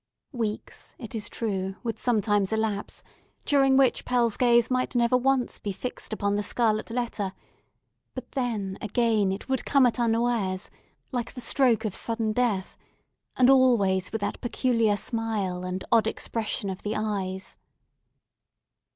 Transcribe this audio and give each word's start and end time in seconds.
Weeks, 0.33 0.95
it 0.97 1.13
is 1.13 1.29
true, 1.29 1.75
would 1.83 1.99
sometimes 1.99 2.51
elapse, 2.51 3.03
during 3.45 3.77
which 3.77 4.03
Pearl's 4.03 4.35
gaze 4.35 4.71
might 4.71 4.95
never 4.95 5.15
once 5.15 5.59
be 5.59 5.71
fixed 5.71 6.11
upon 6.11 6.35
the 6.35 6.41
scarlet 6.41 6.89
letter; 6.89 7.33
but 8.15 8.31
then, 8.31 8.79
again, 8.81 9.31
it 9.31 9.47
would 9.47 9.63
come 9.63 9.85
at 9.85 9.99
unawares, 9.99 10.71
like 11.11 11.33
the 11.35 11.39
stroke 11.39 11.85
of 11.85 11.93
sudden 11.93 12.33
death, 12.33 12.79
and 13.35 13.47
always 13.47 14.11
with 14.11 14.21
that 14.21 14.41
peculiar 14.41 14.97
smile 14.97 15.63
and 15.63 15.83
odd 15.91 16.07
expression 16.07 16.71
of 16.71 16.81
the 16.81 16.95
eyes. 16.95 17.55